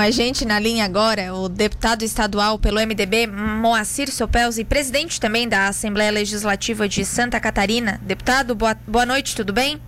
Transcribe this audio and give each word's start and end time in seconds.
Com 0.00 0.04
a 0.04 0.10
gente 0.10 0.46
na 0.46 0.58
linha 0.58 0.86
agora, 0.86 1.34
o 1.34 1.46
deputado 1.46 2.02
estadual 2.02 2.58
pelo 2.58 2.80
MDB, 2.80 3.26
Moacir 3.26 4.10
Sopelzi, 4.10 4.64
presidente 4.64 5.20
também 5.20 5.46
da 5.46 5.68
Assembleia 5.68 6.10
Legislativa 6.10 6.88
de 6.88 7.04
Santa 7.04 7.38
Catarina. 7.38 8.00
Deputado, 8.00 8.54
boa, 8.54 8.74
boa 8.86 9.04
noite, 9.04 9.36
tudo 9.36 9.52
bem? 9.52 9.78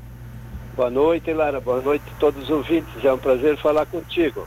Boa 0.76 0.90
noite, 0.90 1.32
Lara. 1.32 1.62
Boa 1.62 1.80
noite 1.80 2.04
a 2.14 2.20
todos 2.20 2.42
os 2.42 2.50
ouvintes. 2.50 3.02
É 3.02 3.10
um 3.10 3.16
prazer 3.16 3.56
falar 3.56 3.86
contigo. 3.86 4.46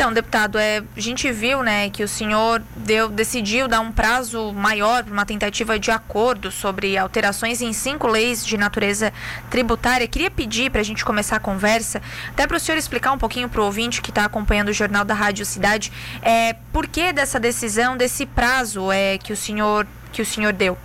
Então, 0.00 0.14
deputado, 0.14 0.56
é, 0.56 0.82
a 0.96 1.00
gente 1.00 1.30
viu 1.30 1.62
né, 1.62 1.90
que 1.90 2.02
o 2.02 2.08
senhor 2.08 2.62
deu, 2.74 3.06
decidiu 3.06 3.68
dar 3.68 3.80
um 3.80 3.92
prazo 3.92 4.50
maior 4.50 5.04
para 5.04 5.12
uma 5.12 5.26
tentativa 5.26 5.78
de 5.78 5.90
acordo 5.90 6.50
sobre 6.50 6.96
alterações 6.96 7.60
em 7.60 7.70
cinco 7.74 8.06
leis 8.06 8.46
de 8.46 8.56
natureza 8.56 9.12
tributária. 9.50 10.08
Queria 10.08 10.30
pedir 10.30 10.70
para 10.70 10.80
a 10.80 10.82
gente 10.82 11.04
começar 11.04 11.36
a 11.36 11.38
conversa, 11.38 12.00
até 12.30 12.46
para 12.46 12.56
o 12.56 12.58
senhor 12.58 12.78
explicar 12.78 13.12
um 13.12 13.18
pouquinho 13.18 13.46
para 13.46 13.60
o 13.60 13.64
ouvinte 13.66 14.00
que 14.00 14.10
está 14.10 14.24
acompanhando 14.24 14.70
o 14.70 14.72
Jornal 14.72 15.04
da 15.04 15.12
Rádio 15.12 15.44
Cidade, 15.44 15.92
é, 16.22 16.54
por 16.72 16.86
que 16.86 17.12
dessa 17.12 17.38
decisão, 17.38 17.94
desse 17.94 18.24
prazo 18.24 18.90
é, 18.90 19.18
que, 19.18 19.34
o 19.34 19.36
senhor, 19.36 19.86
que 20.14 20.22
o 20.22 20.24
senhor 20.24 20.54
deu? 20.54 20.78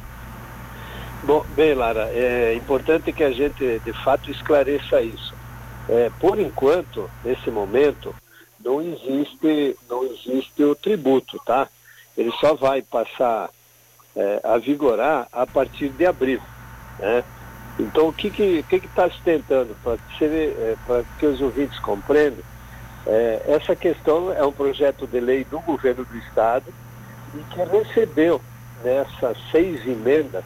Bom, 1.24 1.46
bem, 1.56 1.74
Lara, 1.74 2.10
é 2.12 2.54
importante 2.54 3.14
que 3.14 3.24
a 3.24 3.32
gente 3.32 3.80
de 3.80 3.94
fato 4.04 4.30
esclareça 4.30 5.02
isso. 5.02 5.34
É, 5.88 6.12
por 6.20 6.38
enquanto, 6.38 7.10
nesse 7.24 7.50
momento, 7.50 8.14
não 8.66 8.82
existe, 8.82 9.78
não 9.88 10.04
existe 10.04 10.64
o 10.64 10.74
tributo, 10.76 11.40
tá? 11.46 11.70
Ele 12.18 12.32
só 12.40 12.56
vai 12.56 12.82
passar 12.82 13.52
é, 14.16 14.42
a 14.44 14.58
vigorar 14.58 15.28
a 15.32 15.46
partir 15.46 15.90
de 15.90 16.06
abril, 16.06 16.42
né? 17.00 17.24
Então, 17.78 18.08
o 18.08 18.14
que 18.14 18.32
que 18.32 18.64
que 18.64 18.76
está 18.78 19.10
se 19.10 19.22
tentando 19.22 19.76
para 19.84 19.98
que, 20.18 20.26
é, 20.26 20.76
que 21.20 21.26
os 21.28 21.40
ouvintes 21.42 21.78
compreendam? 21.80 22.44
É, 23.06 23.44
essa 23.48 23.76
questão 23.76 24.34
é 24.34 24.44
um 24.44 24.52
projeto 24.52 25.06
de 25.06 25.20
lei 25.20 25.44
do 25.44 25.60
governo 25.60 26.04
do 26.04 26.18
estado 26.18 26.74
e 27.36 27.54
que 27.54 27.64
recebeu 27.64 28.42
nessas 28.84 29.38
seis 29.52 29.86
emendas, 29.86 30.44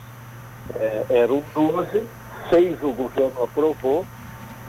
é, 0.76 1.06
eram 1.10 1.42
12, 1.54 2.04
seis 2.50 2.84
o 2.84 2.92
governo 2.92 3.44
aprovou 3.44 4.06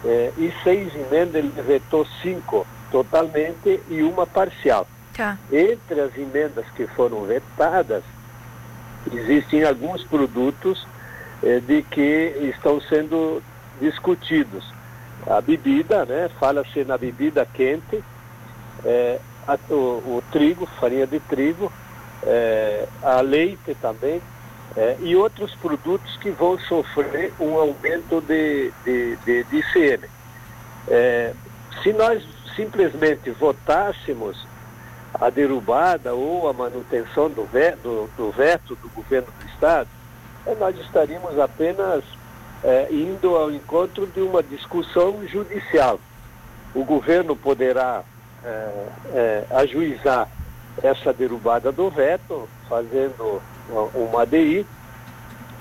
é, 0.05 0.33
e 0.37 0.53
seis 0.63 0.95
emendas 0.95 1.35
ele 1.35 1.53
vetou 1.63 2.07
cinco 2.23 2.67
totalmente 2.91 3.81
e 3.89 4.03
uma 4.03 4.27
parcial. 4.27 4.87
Tá. 5.17 5.37
Entre 5.53 6.01
as 6.01 6.17
emendas 6.17 6.65
que 6.77 6.87
foram 6.89 7.25
vetadas, 7.25 8.03
existem 9.13 9.65
alguns 9.65 10.05
produtos 10.05 10.87
eh, 11.43 11.61
de 11.61 11.83
que 11.83 12.53
estão 12.55 12.81
sendo 12.81 13.43
discutidos. 13.81 14.65
A 15.27 15.41
bebida, 15.41 16.05
né? 16.05 16.31
Fala-se 16.39 16.85
na 16.85 16.97
bebida 16.97 17.47
quente, 17.47 18.03
eh, 18.85 19.19
a, 19.47 19.59
o, 19.71 19.75
o, 19.75 20.25
trigo, 20.31 20.67
farinha 20.79 21.07
de 21.07 21.21
trigo, 21.21 21.73
eh, 22.23 22.87
a 23.03 23.21
leite 23.21 23.75
também, 23.81 24.23
eh, 24.77 24.97
e 25.01 25.17
outros 25.17 25.55
produtos 25.57 26.17
que 26.19 26.31
vão 26.31 26.59
sofrer 26.61 27.33
um 27.41 27.59
aumento 27.59 28.21
de, 28.21 28.73
de, 28.85 29.17
de, 29.17 29.45
de 29.45 29.57
ICM. 29.57 30.09
Eh, 30.89 31.33
se 31.83 31.93
nós 31.93 32.23
simplesmente 32.55 33.31
votássemos 33.31 34.47
a 35.15 35.29
derrubada 35.29 36.15
ou 36.15 36.49
a 36.49 36.53
manutenção 36.53 37.29
do 37.29 37.45
veto 37.45 37.83
do, 37.83 38.11
do, 38.17 38.31
veto 38.31 38.77
do 38.77 38.89
governo 38.91 39.29
do 39.39 39.47
Estado, 39.49 39.89
eh, 40.47 40.55
nós 40.59 40.79
estaríamos 40.79 41.39
apenas 41.39 42.05
é, 42.63 42.89
indo 42.91 43.37
ao 43.37 43.51
encontro 43.51 44.07
de 44.07 44.21
uma 44.21 44.43
discussão 44.43 45.27
judicial. 45.27 45.99
O 46.75 46.85
governo 46.85 47.35
poderá 47.35 48.03
é, 48.45 48.49
é, 49.13 49.45
ajuizar 49.51 50.29
essa 50.83 51.13
derrubada 51.13 51.73
do 51.73 51.91
veto, 51.91 52.49
fazendo 52.69 53.43
uma 53.95 54.23
ADI, 54.23 54.67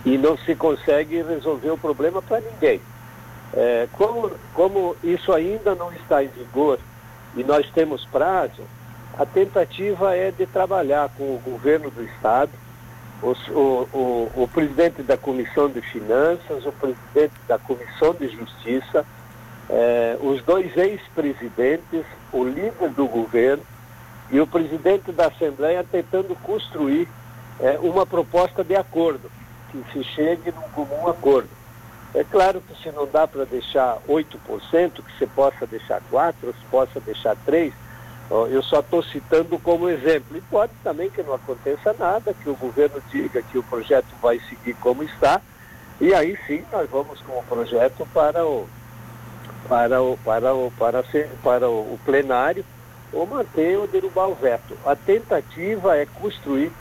e 0.05 0.17
não 0.17 0.37
se 0.37 0.55
consegue 0.55 1.21
resolver 1.21 1.71
o 1.71 1.77
problema 1.77 2.21
para 2.21 2.39
ninguém. 2.39 2.79
É, 3.53 3.87
como, 3.93 4.31
como 4.53 4.95
isso 5.03 5.33
ainda 5.33 5.73
não 5.73 5.91
está 5.93 6.23
em 6.23 6.27
vigor 6.27 6.79
e 7.35 7.43
nós 7.43 7.67
temos 7.71 8.05
prazo, 8.05 8.63
a 9.17 9.25
tentativa 9.25 10.15
é 10.15 10.31
de 10.31 10.45
trabalhar 10.45 11.09
com 11.17 11.23
o 11.23 11.41
governo 11.43 11.89
do 11.89 12.03
Estado, 12.03 12.51
os, 13.21 13.47
o, 13.49 13.87
o, 13.93 14.31
o, 14.43 14.47
presidente 14.47 15.01
da 15.01 15.17
Comissão 15.17 15.67
de 15.69 15.81
Finanças, 15.81 16.65
o 16.65 16.71
presidente 16.71 17.33
da 17.47 17.57
Comissão 17.57 18.13
de 18.13 18.29
Justiça, 18.29 19.05
é, 19.69 20.17
os 20.21 20.41
dois 20.43 20.75
ex-presidentes, 20.77 22.05
o 22.31 22.43
líder 22.43 22.89
do 22.95 23.07
governo 23.07 23.63
e 24.31 24.39
o 24.39 24.47
presidente 24.47 25.11
da 25.11 25.27
Assembleia 25.27 25.83
tentando 25.83 26.35
construir 26.43 27.07
é, 27.59 27.77
uma 27.79 28.05
proposta 28.05 28.63
de 28.63 28.75
acordo, 28.75 29.29
que 29.69 29.83
se 29.91 30.03
chegue 30.03 30.51
num 30.51 30.69
comum 30.73 31.07
acordo. 31.07 31.58
É 32.13 32.23
claro 32.23 32.59
que 32.61 32.75
se 32.81 32.91
não 32.91 33.05
dá 33.05 33.27
para 33.27 33.45
deixar 33.45 33.99
8%, 34.07 34.93
que 34.93 35.17
você 35.17 35.27
possa 35.27 35.67
deixar 35.67 36.01
4%, 36.11 36.33
ou 36.43 36.53
se 36.53 36.65
possa 36.71 36.99
deixar 36.99 37.35
3%, 37.47 37.71
eu 38.49 38.61
só 38.63 38.79
estou 38.79 39.03
citando 39.03 39.59
como 39.59 39.89
exemplo. 39.89 40.35
E 40.35 40.41
pode 40.41 40.71
também 40.83 41.09
que 41.09 41.21
não 41.21 41.35
aconteça 41.35 41.95
nada, 41.97 42.33
que 42.33 42.49
o 42.49 42.55
governo 42.55 43.01
diga 43.11 43.43
que 43.43 43.57
o 43.57 43.63
projeto 43.63 44.07
vai 44.21 44.39
seguir 44.39 44.73
como 44.75 45.03
está, 45.03 45.39
e 46.01 46.13
aí 46.13 46.37
sim 46.47 46.63
nós 46.71 46.89
vamos 46.89 47.21
com 47.21 47.33
o 47.33 47.43
projeto 47.43 48.07
para 48.11 48.43
o, 48.45 48.67
para 49.67 50.01
o, 50.01 50.17
para 50.17 50.55
o, 50.55 50.71
para, 50.79 51.03
ser, 51.03 51.29
para 51.43 51.69
o 51.69 51.99
plenário 52.05 52.65
ou 53.13 53.25
manter 53.25 53.77
ou 53.77 53.87
derrubar 53.87 54.29
o 54.29 54.35
veto. 54.35 54.75
A 54.85 54.95
tentativa 54.95 55.95
é 55.95 56.07
construir 56.07 56.71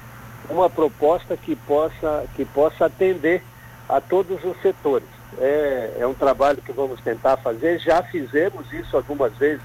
uma 0.48 0.70
proposta 0.70 1.36
que 1.36 1.54
possa, 1.54 2.24
que 2.34 2.44
possa 2.46 2.86
atender 2.86 3.42
a 3.88 4.00
todos 4.00 4.42
os 4.44 4.60
setores 4.62 5.17
é, 5.38 5.96
é 6.00 6.06
um 6.06 6.14
trabalho 6.14 6.62
que 6.62 6.72
vamos 6.72 7.00
tentar 7.00 7.36
fazer. 7.36 7.78
Já 7.78 8.02
fizemos 8.02 8.72
isso 8.72 8.96
algumas 8.96 9.32
vezes 9.36 9.62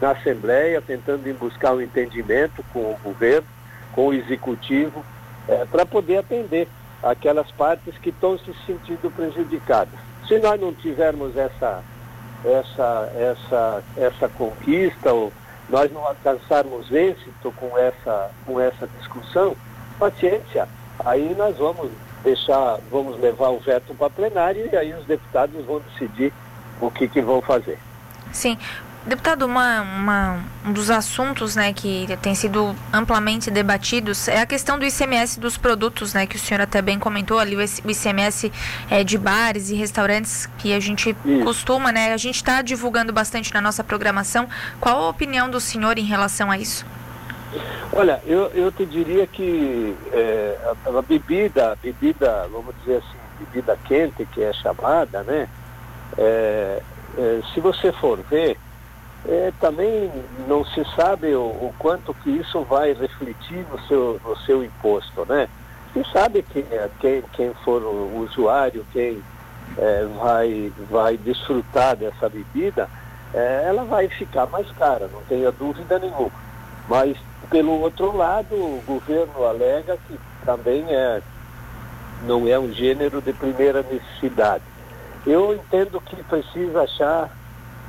na 0.00 0.12
Assembleia, 0.12 0.80
tentando 0.80 1.38
buscar 1.38 1.74
um 1.74 1.80
entendimento 1.80 2.64
com 2.72 2.80
o 2.80 2.98
governo, 3.02 3.46
com 3.92 4.08
o 4.08 4.14
executivo, 4.14 5.04
é, 5.48 5.64
para 5.66 5.84
poder 5.84 6.18
atender 6.18 6.68
aquelas 7.02 7.50
partes 7.52 7.96
que 7.98 8.10
estão 8.10 8.38
se 8.38 8.52
sentindo 8.66 9.10
prejudicadas. 9.10 9.98
Se 10.26 10.38
nós 10.38 10.60
não 10.60 10.72
tivermos 10.72 11.36
essa, 11.36 11.82
essa, 12.44 13.12
essa, 13.14 13.82
essa 13.96 14.28
conquista, 14.28 15.12
ou 15.12 15.32
nós 15.68 15.92
não 15.92 16.06
alcançarmos 16.06 16.90
êxito 16.90 17.52
com 17.52 17.76
essa, 17.78 18.30
com 18.46 18.58
essa 18.58 18.88
discussão, 18.98 19.54
paciência, 19.98 20.66
aí 21.04 21.34
nós 21.36 21.56
vamos 21.56 21.90
deixar, 22.24 22.78
vamos 22.90 23.20
levar 23.20 23.50
o 23.50 23.60
veto 23.60 23.94
para 23.94 24.10
plenário 24.10 24.68
e 24.72 24.76
aí 24.76 24.92
os 24.94 25.04
deputados 25.04 25.64
vão 25.64 25.80
decidir 25.92 26.32
o 26.80 26.90
que, 26.90 27.06
que 27.06 27.20
vão 27.20 27.40
fazer. 27.40 27.78
Sim. 28.32 28.58
Deputado, 29.06 29.44
uma, 29.44 29.82
uma, 29.82 30.44
um 30.64 30.72
dos 30.72 30.88
assuntos 30.88 31.54
né, 31.54 31.74
que 31.74 32.06
tem 32.22 32.34
sido 32.34 32.74
amplamente 32.90 33.50
debatidos 33.50 34.28
é 34.28 34.40
a 34.40 34.46
questão 34.46 34.78
do 34.78 34.84
ICMS 34.86 35.38
dos 35.38 35.58
produtos, 35.58 36.14
né, 36.14 36.26
que 36.26 36.36
o 36.36 36.38
senhor 36.38 36.62
até 36.62 36.80
bem 36.80 36.98
comentou 36.98 37.38
ali, 37.38 37.54
o 37.54 37.60
ICMS 37.62 38.50
é, 38.90 39.04
de 39.04 39.18
bares 39.18 39.68
e 39.68 39.74
restaurantes 39.74 40.46
que 40.56 40.72
a 40.72 40.80
gente 40.80 41.14
Isso. 41.22 41.44
costuma, 41.44 41.92
né? 41.92 42.14
A 42.14 42.16
gente 42.16 42.36
está 42.36 42.62
divulgando 42.62 43.12
bastante 43.12 43.52
na 43.52 43.60
nossa 43.60 43.84
programação. 43.84 44.48
Qual 44.80 45.04
a 45.04 45.10
opinião 45.10 45.50
do 45.50 45.60
senhor 45.60 45.98
em 45.98 46.04
relação 46.04 46.50
a 46.50 46.56
isso? 46.56 46.86
Olha, 47.92 48.20
eu, 48.26 48.50
eu 48.54 48.72
te 48.72 48.84
diria 48.84 49.26
que 49.26 49.96
é, 50.12 50.58
a, 50.64 50.98
a, 50.98 51.02
bebida, 51.02 51.72
a 51.72 51.76
bebida, 51.76 52.48
vamos 52.50 52.74
dizer 52.80 52.96
assim, 52.96 53.18
bebida 53.38 53.78
quente 53.84 54.26
que 54.26 54.42
é 54.42 54.52
chamada, 54.52 55.22
né? 55.22 55.48
É, 56.18 56.82
é, 57.16 57.40
se 57.52 57.60
você 57.60 57.92
for 57.92 58.18
ver, 58.22 58.58
também 59.60 60.10
não 60.46 60.64
se 60.66 60.84
sabe 60.94 61.34
o, 61.34 61.40
o, 61.40 61.74
quanto 61.78 62.12
que 62.12 62.30
isso 62.30 62.62
vai 62.62 62.92
refletir 62.92 63.64
no 63.70 63.80
seu, 63.86 64.20
no 64.24 64.36
seu 64.38 64.62
imposto, 64.62 65.24
né? 65.26 65.48
Se 65.92 66.04
sabe 66.12 66.42
que 66.42 66.64
quem, 66.98 67.22
quem 67.32 67.54
for 67.64 67.80
o 67.80 68.18
usuário, 68.18 68.84
quem 68.92 69.22
vai, 70.18 70.72
vai 70.90 71.16
desfrutar 71.16 71.96
dessa 71.96 72.28
bebida, 72.28 72.90
ela 73.32 73.84
vai 73.84 74.08
ficar 74.08 74.46
mais 74.46 74.70
cara, 74.72 75.08
não 75.10 75.22
tenha 75.22 75.50
dúvida 75.52 75.98
nenhuma. 75.98 76.32
Mas 76.88 77.16
pelo 77.50 77.80
outro 77.80 78.16
lado, 78.16 78.54
o 78.54 78.82
governo 78.86 79.44
alega 79.44 79.98
que 80.08 80.18
também 80.44 80.84
é, 80.88 81.22
não 82.22 82.46
é 82.46 82.58
um 82.58 82.72
gênero 82.72 83.20
de 83.20 83.32
primeira 83.32 83.82
necessidade. 83.82 84.64
Eu 85.26 85.54
entendo 85.54 86.00
que 86.00 86.22
precisa 86.24 86.82
achar 86.82 87.30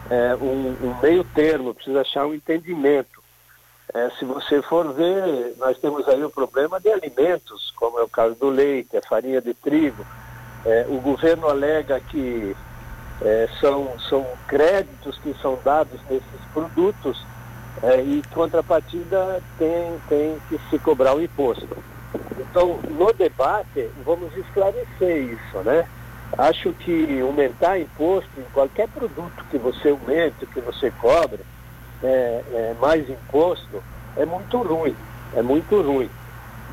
é, 0.09 0.35
um, 0.35 0.77
um, 0.81 0.95
meio 1.01 1.23
termo, 1.23 1.73
precisa 1.73 2.01
achar 2.01 2.25
um 2.25 2.33
entendimento. 2.33 3.23
É, 3.93 4.09
se 4.11 4.25
você 4.25 4.61
for 4.61 4.93
ver, 4.93 5.55
nós 5.57 5.77
temos 5.79 6.07
aí 6.07 6.23
o 6.23 6.29
problema 6.29 6.79
de 6.79 6.89
alimentos, 6.89 7.71
como 7.75 7.99
é 7.99 8.03
o 8.03 8.09
caso 8.09 8.35
do 8.35 8.49
leite, 8.49 8.97
a 8.97 9.01
farinha 9.01 9.41
de 9.41 9.53
trigo. 9.53 10.05
É, 10.65 10.85
o 10.89 10.99
governo 10.99 11.47
alega 11.47 11.99
que 11.99 12.55
é, 13.21 13.47
são, 13.59 13.97
são 14.09 14.25
créditos 14.47 15.17
que 15.19 15.33
são 15.41 15.59
dados 15.63 15.99
nesses 16.09 16.41
produtos 16.53 17.23
é, 17.83 18.01
e 18.01 18.23
contrapartida 18.33 19.41
tem, 19.57 19.99
tem 20.07 20.37
que 20.49 20.59
se 20.69 20.79
cobrar 20.79 21.15
o 21.15 21.21
imposto. 21.21 21.67
Então, 22.39 22.79
no 22.89 23.11
debate, 23.13 23.89
vamos 24.05 24.35
esclarecer 24.37 25.23
isso, 25.23 25.57
né? 25.63 25.85
Acho 26.37 26.73
que 26.73 27.21
aumentar 27.21 27.79
imposto 27.79 28.29
em 28.37 28.45
qualquer 28.53 28.87
produto 28.89 29.45
que 29.49 29.57
você 29.57 29.89
aumente, 29.89 30.45
que 30.47 30.59
você 30.61 30.91
cobre, 31.01 31.41
é, 32.03 32.43
é, 32.51 32.75
mais 32.79 33.09
imposto, 33.09 33.83
é 34.17 34.25
muito 34.25 34.57
ruim, 34.61 34.95
é 35.33 35.41
muito 35.41 35.81
ruim. 35.81 36.09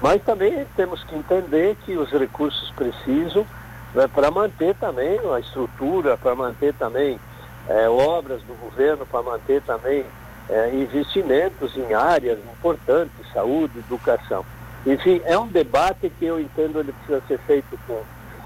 Mas 0.00 0.22
também 0.22 0.66
temos 0.76 1.02
que 1.04 1.14
entender 1.14 1.76
que 1.84 1.96
os 1.96 2.10
recursos 2.10 2.70
precisam 2.72 3.46
né, 3.94 4.08
para 4.08 4.30
manter 4.30 4.74
também 4.76 5.20
a 5.32 5.38
estrutura, 5.38 6.16
para 6.16 6.34
manter 6.34 6.74
também 6.74 7.20
é, 7.68 7.88
obras 7.88 8.42
do 8.42 8.54
governo, 8.54 9.06
para 9.06 9.22
manter 9.22 9.62
também 9.62 10.04
é, 10.48 10.70
investimentos 10.74 11.76
em 11.76 11.94
áreas 11.94 12.38
importantes, 12.38 13.12
saúde, 13.32 13.78
educação. 13.78 14.44
Enfim, 14.84 15.20
é 15.24 15.38
um 15.38 15.46
debate 15.46 16.10
que 16.18 16.24
eu 16.24 16.40
entendo 16.40 16.80
ele 16.80 16.92
precisa 16.92 17.22
ser 17.28 17.38
feito 17.40 17.78
com, 17.86 18.02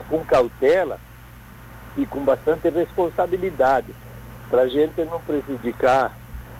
com 0.08 0.25
cautela 0.25 0.98
e 1.96 2.04
com 2.04 2.20
bastante 2.20 2.69
responsabilidade, 2.69 3.94
para 4.50 4.62
a 4.62 4.69
gente 4.69 5.02
não 5.04 5.20
prejudicar 5.20 6.16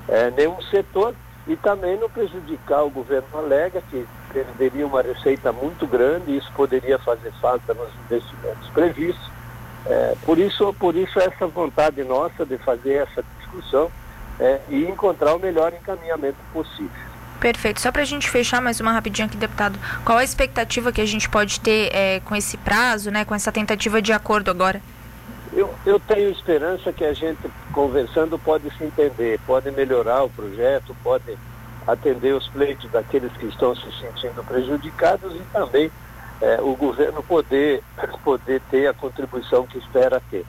é, 0.09 0.31
nenhum 0.31 0.61
setor 0.63 1.15
e 1.47 1.55
também 1.57 1.99
não 1.99 2.09
prejudicar 2.09 2.83
o 2.83 2.91
governo 2.91 3.29
alega 3.39 3.83
que 3.91 4.07
perderia 4.33 4.87
uma 4.87 5.03
receita 5.03 5.53
muito 5.53 5.87
grande 5.87 6.33
e 6.33 6.39
isso 6.39 6.51
poderia 6.55 6.99
fazer 6.99 7.33
falta 7.41 7.75
nos 7.75 7.89
investimentos 8.05 8.69
previstos. 8.71 9.31
É, 9.85 10.17
por 10.25 10.39
isso, 10.39 10.75
por 10.75 10.97
isso 10.97 11.21
essa 11.21 11.47
vontade 11.47 12.03
nossa 12.03 12.45
de 12.45 12.59
fazer 12.59 12.95
essa 12.95 13.23
discussão 13.39 13.91
é, 14.39 14.61
e 14.69 14.85
encontrar 14.85 15.35
o 15.35 15.39
melhor 15.39 15.73
encaminhamento 15.73 16.39
possível. 16.53 16.91
Perfeito. 17.41 17.81
Só 17.81 17.93
para 17.93 18.03
a 18.03 18.05
gente 18.05 18.31
fechar 18.31 18.61
mais 18.61 18.81
uma 18.81 18.93
rapidinho 18.93 19.29
aqui, 19.29 19.37
deputado, 19.37 19.79
qual 20.05 20.19
a 20.19 20.25
expectativa 20.25 20.91
que 20.91 21.01
a 21.01 21.07
gente 21.07 21.29
pode 21.29 21.61
ter 21.61 21.95
é, 21.95 22.21
com 22.21 22.35
esse 22.35 22.57
prazo, 22.57 23.11
né, 23.11 23.25
com 23.25 23.35
essa 23.35 23.53
tentativa 23.53 24.01
de 24.01 24.13
acordo 24.13 24.51
agora? 24.51 24.81
Eu, 25.53 25.73
eu 25.87 25.99
tenho 26.01 26.31
esperança 26.31 26.93
que 26.93 27.05
a 27.05 27.13
gente, 27.13 27.39
conversando, 27.73 28.39
pode 28.39 28.71
se 28.77 28.85
entender, 28.85 29.41
pode 29.47 29.71
melhorar 29.71 30.25
o 30.25 30.31
projeto, 30.31 30.95
pode 31.03 31.37
atender 31.87 32.35
os 32.35 32.49
pleitos 32.49 32.91
daqueles 32.91 33.33
que 33.33 33.47
estão 33.47 33.75
se 33.75 33.87
sentindo 34.01 34.43
prejudicados 34.45 35.35
e 35.35 35.43
também 35.53 35.91
é, 36.41 36.61
o 36.61 36.75
governo 36.75 37.23
poder, 37.23 37.83
poder 38.25 38.61
ter 38.71 38.89
a 38.89 38.95
contribuição 38.95 39.67
que 39.67 39.79
espera 39.79 40.21
ter. 40.31 40.45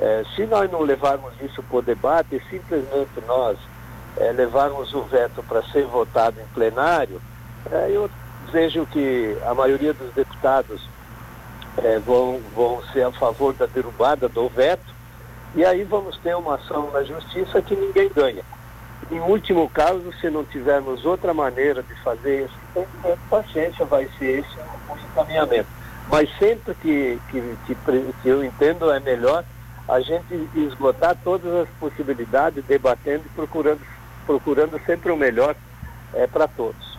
É, 0.00 0.24
se 0.34 0.46
nós 0.46 0.70
não 0.70 0.80
levarmos 0.80 1.32
isso 1.42 1.62
para 1.62 1.76
o 1.76 1.82
debate, 1.82 2.42
simplesmente 2.48 3.10
nós 3.26 3.58
é, 4.16 4.32
levarmos 4.32 4.94
o 4.94 5.02
veto 5.02 5.42
para 5.42 5.62
ser 5.64 5.84
votado 5.84 6.40
em 6.40 6.46
plenário, 6.54 7.20
é, 7.70 7.90
eu 7.90 8.10
vejo 8.50 8.86
que 8.86 9.36
a 9.46 9.52
maioria 9.52 9.92
dos 9.92 10.10
deputados 10.14 10.88
é, 11.76 11.98
vão, 11.98 12.40
vão 12.54 12.82
ser 12.92 13.02
a 13.02 13.12
favor 13.12 13.52
da 13.52 13.66
derrubada 13.66 14.26
do 14.26 14.48
veto, 14.48 14.94
e 15.54 15.64
aí 15.64 15.84
vamos 15.84 16.16
ter 16.18 16.34
uma 16.34 16.54
ação 16.54 16.90
na 16.90 17.02
justiça 17.04 17.60
que 17.60 17.76
ninguém 17.76 18.08
ganha. 18.08 18.42
Em 19.10 19.20
último 19.20 19.68
caso, 19.68 20.12
se 20.20 20.30
não 20.30 20.44
tivermos 20.44 21.04
outra 21.04 21.34
maneira 21.34 21.82
de 21.82 21.94
fazer 22.02 22.44
isso, 22.44 22.86
paciência 23.28 23.84
vai 23.84 24.08
ser 24.18 24.40
esse 24.40 24.56
o 24.88 24.96
encaminhamento. 25.10 25.68
Mas 26.08 26.30
sempre 26.38 26.74
que, 26.74 27.18
que, 27.30 27.56
que, 27.66 27.76
que 28.22 28.28
eu 28.28 28.44
entendo 28.44 28.90
é 28.90 29.00
melhor 29.00 29.44
a 29.90 30.00
gente 30.00 30.48
esgotar 30.54 31.16
todas 31.22 31.52
as 31.54 31.68
possibilidades, 31.78 32.64
debatendo 32.64 33.24
e 33.26 33.28
procurando, 33.30 33.80
procurando 34.26 34.80
sempre 34.86 35.10
o 35.10 35.16
melhor 35.16 35.54
é, 36.14 36.26
para 36.26 36.46
todos. 36.46 36.98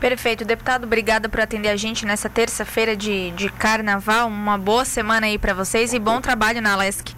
Perfeito. 0.00 0.44
Deputado, 0.44 0.84
obrigada 0.84 1.28
por 1.28 1.40
atender 1.40 1.68
a 1.68 1.76
gente 1.76 2.06
nessa 2.06 2.28
terça-feira 2.28 2.96
de, 2.96 3.32
de 3.32 3.48
carnaval. 3.50 4.28
Uma 4.28 4.56
boa 4.56 4.84
semana 4.84 5.26
aí 5.26 5.38
para 5.38 5.52
vocês 5.52 5.92
e 5.92 5.98
bom 5.98 6.20
trabalho 6.20 6.62
na 6.62 6.74
Alesc. 6.74 7.16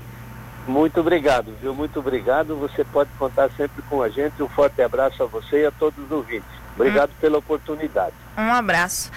Muito 0.67 1.01
obrigado, 1.01 1.55
viu? 1.61 1.75
Muito 1.75 1.99
obrigado. 1.99 2.57
Você 2.57 2.85
pode 2.85 3.11
contar 3.19 3.51
sempre 3.57 3.83
com 3.83 4.03
a 4.03 4.09
gente. 4.09 4.43
Um 4.43 4.49
forte 4.49 4.81
abraço 4.81 5.23
a 5.23 5.27
você 5.27 5.63
e 5.63 5.67
a 5.67 5.71
todos 5.71 6.03
os 6.05 6.11
ouvintes. 6.11 6.49
Obrigado 6.75 7.11
hum. 7.11 7.21
pela 7.21 7.39
oportunidade. 7.39 8.15
Um 8.39 8.53
abraço. 8.53 9.11